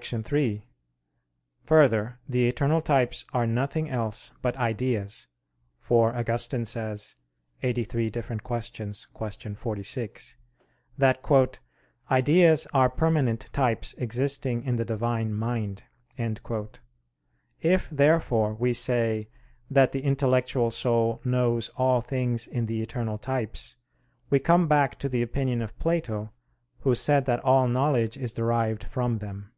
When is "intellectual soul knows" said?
20.04-21.68